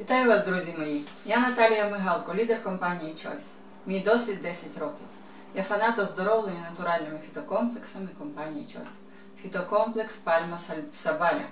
Вітаю 0.00 0.28
вас, 0.28 0.46
друзі 0.46 0.74
мої! 0.78 1.04
Я 1.26 1.40
Наталія 1.40 1.88
Мигалко, 1.88 2.34
лідер 2.34 2.62
компанії 2.62 3.14
Choice. 3.14 3.46
Мій 3.86 4.00
досвід 4.00 4.42
10 4.42 4.78
років. 4.78 5.06
Я 5.54 5.62
фанат 5.62 5.98
оздоровлення 5.98 6.60
натуральними 6.70 7.18
фітокомплексами 7.26 8.08
компанії 8.18 8.66
Choice. 8.66 8.94
Фітокомплекс 9.42 10.16
Пальма 10.16 10.58
Сабаля. 10.92 11.44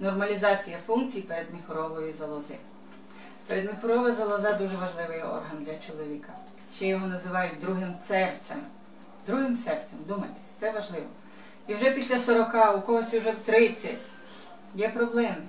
Нормалізація 0.00 0.76
функцій 0.86 1.20
передміхорової 1.20 2.12
залози. 2.12 2.54
Передміхорова 3.46 4.12
залоза 4.12 4.52
дуже 4.52 4.76
важливий 4.76 5.22
орган 5.22 5.64
для 5.64 5.74
чоловіка. 5.78 6.32
Ще 6.74 6.86
його 6.86 7.06
називають 7.06 7.60
другим 7.60 7.94
серцем. 8.08 8.58
Другим 9.26 9.56
серцем, 9.56 9.98
думайтесь, 10.08 10.46
це 10.60 10.70
важливо. 10.70 11.06
І 11.66 11.74
вже 11.74 11.90
після 11.90 12.18
40, 12.18 12.76
у 12.76 12.80
когось 12.80 13.06
вже 13.14 13.30
в 13.30 13.38
30 13.44 13.90
є 14.74 14.88
проблеми. 14.88 15.42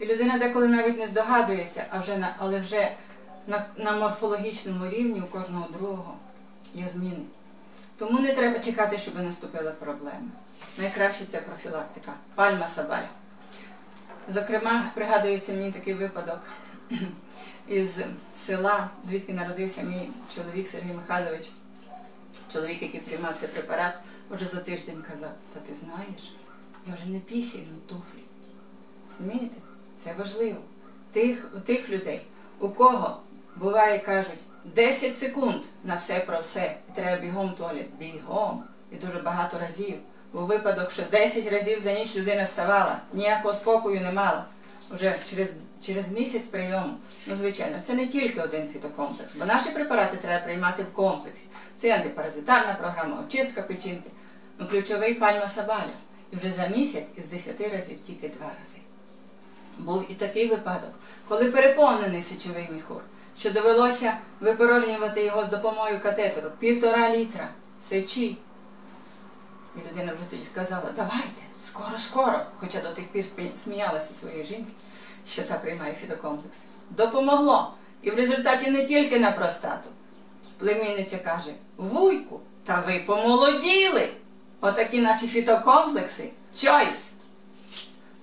І 0.00 0.06
людина 0.06 0.38
деколи 0.38 0.68
навіть 0.68 0.98
не 0.98 1.06
здогадується, 1.06 1.84
а 1.90 2.00
вже 2.00 2.18
на, 2.18 2.34
але 2.38 2.60
вже 2.60 2.88
на, 3.46 3.66
на 3.76 3.92
морфологічному 3.92 4.88
рівні 4.88 5.20
у 5.20 5.26
кожного 5.26 5.68
другого 5.72 6.16
є 6.74 6.88
зміни. 6.92 7.24
Тому 7.96 8.20
не 8.20 8.34
треба 8.34 8.58
чекати, 8.58 8.98
щоб 8.98 9.14
наступила 9.14 9.70
проблема. 9.70 10.30
Найкраще 10.78 11.24
це 11.24 11.38
профілактика. 11.38 12.12
Пальма 12.34 12.68
Сабаль. 12.68 13.06
Зокрема, 14.28 14.90
пригадується 14.94 15.52
мені 15.52 15.72
такий 15.72 15.94
випадок 15.94 16.40
із 17.68 18.00
села, 18.34 18.90
звідки 19.08 19.32
народився 19.32 19.82
мій 19.82 20.10
чоловік 20.34 20.68
Сергій 20.68 20.92
Михайлович, 20.92 21.50
чоловік, 22.52 22.82
який 22.82 23.00
приймав 23.00 23.34
цей 23.40 23.48
препарат, 23.48 23.94
вже 24.30 24.46
за 24.46 24.60
тиждень 24.60 25.02
казав, 25.10 25.32
та 25.54 25.60
ти 25.60 25.72
знаєш, 25.74 26.32
я 26.86 26.94
вже 26.94 27.06
не 27.06 27.20
пісію 27.20 27.64
на 27.72 27.78
туфлі. 27.88 28.22
Розумієте? 29.10 29.56
Це 30.04 30.14
важливо. 30.18 30.56
Тих, 31.12 31.52
тих 31.64 31.88
людей, 31.88 32.20
у 32.60 32.68
кого 32.68 33.16
буває, 33.56 33.98
кажуть, 33.98 34.40
10 34.64 35.18
секунд 35.18 35.62
на 35.84 35.96
все 35.96 36.20
про 36.20 36.40
все, 36.40 36.76
і 36.88 36.96
треба 36.96 37.22
бігом 37.22 37.48
в 37.48 37.56
туалет, 37.56 37.86
бігом, 37.98 38.64
і 38.92 38.96
дуже 38.96 39.18
багато 39.18 39.58
разів. 39.58 39.94
Був 40.32 40.42
випадок, 40.42 40.90
що 40.90 41.02
10 41.10 41.52
разів 41.52 41.82
за 41.82 41.92
ніч 41.92 42.16
людина 42.16 42.44
вставала, 42.44 42.98
ніякого 43.12 43.54
спокою 43.54 44.00
не 44.00 44.12
мала. 44.12 44.44
Вже 44.90 45.14
через 45.30 45.48
через 45.82 46.12
місяць 46.12 46.42
прийому. 46.42 46.94
Ну, 47.26 47.36
звичайно, 47.36 47.78
це 47.86 47.94
не 47.94 48.06
тільки 48.06 48.40
один 48.40 48.68
фітокомплекс, 48.72 49.32
бо 49.34 49.44
наші 49.44 49.70
препарати 49.70 50.16
треба 50.16 50.44
приймати 50.44 50.82
в 50.82 50.92
комплексі. 50.92 51.44
Це 51.76 51.94
антипаразитарна 51.94 52.74
програма, 52.80 53.24
очистка 53.28 53.62
печінки, 53.62 54.10
ну 54.58 54.66
ключовий 54.66 55.14
пальма 55.14 55.48
сабаля. 55.48 55.94
І 56.32 56.36
вже 56.36 56.52
за 56.52 56.66
місяць 56.66 57.06
із 57.16 57.24
10 57.24 57.60
разів 57.60 57.98
тільки 58.06 58.28
2 58.28 58.46
рази. 58.46 58.80
Був 59.78 60.04
і 60.08 60.14
такий 60.14 60.48
випадок, 60.48 60.90
коли 61.28 61.44
переповнений 61.44 62.22
сечовий 62.22 62.68
міхур, 62.72 63.00
що 63.38 63.50
довелося 63.50 64.18
випорожнювати 64.40 65.24
його 65.24 65.44
з 65.44 65.48
допомогою 65.48 66.00
катетеру 66.00 66.50
півтора 66.58 67.16
літра 67.16 67.48
сечі. 67.82 68.36
І 69.76 69.90
людина 69.90 70.12
вже 70.12 70.30
тоді 70.30 70.44
сказала, 70.44 70.84
давайте, 70.96 71.42
скоро, 71.66 71.98
скоро, 71.98 72.40
хоча 72.56 72.80
до 72.80 72.88
тих 72.88 73.04
пір 73.06 73.24
сміялася 73.64 74.14
своєї 74.14 74.46
жінки, 74.46 74.72
що 75.28 75.42
та 75.42 75.54
приймає 75.54 75.94
фітокомплекс. 76.00 76.56
Допомогло. 76.90 77.74
І 78.02 78.10
в 78.10 78.14
результаті 78.14 78.70
не 78.70 78.86
тільки 78.86 79.20
на 79.20 79.30
простату. 79.30 79.88
Племінниця 80.58 81.18
каже, 81.18 81.54
вуйку, 81.76 82.40
та 82.64 82.84
ви 82.86 83.02
помолоділи. 83.06 84.08
Отакі 84.60 85.00
наші 85.00 85.26
фітокомплекси. 85.28 86.30
Choice. 86.56 87.09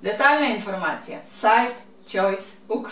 Детальна 0.02 0.48
інформація. 0.48 1.18
Сайт 1.32 1.74
Choice 2.08 2.54
Укр. 2.68 2.92